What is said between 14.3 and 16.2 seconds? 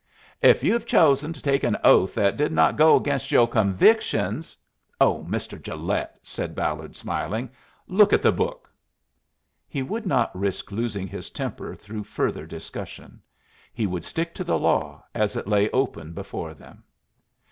to the law as it lay open